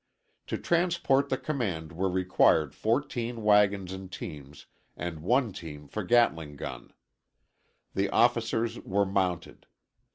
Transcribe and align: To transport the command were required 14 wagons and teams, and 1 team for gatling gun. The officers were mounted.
To 0.47 0.57
transport 0.57 1.29
the 1.29 1.37
command 1.37 1.91
were 1.91 2.09
required 2.09 2.73
14 2.73 3.43
wagons 3.43 3.93
and 3.93 4.11
teams, 4.11 4.65
and 4.97 5.19
1 5.21 5.53
team 5.53 5.87
for 5.87 6.03
gatling 6.03 6.55
gun. 6.55 6.91
The 7.93 8.09
officers 8.09 8.79
were 8.79 9.05
mounted. 9.05 9.67